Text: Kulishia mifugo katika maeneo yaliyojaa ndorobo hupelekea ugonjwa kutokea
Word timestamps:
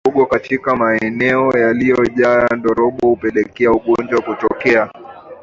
Kulishia 0.03 0.09
mifugo 0.19 0.25
katika 0.35 0.75
maeneo 0.75 1.51
yaliyojaa 1.59 2.47
ndorobo 2.55 3.07
hupelekea 3.07 3.71
ugonjwa 3.71 4.21
kutokea 4.21 4.89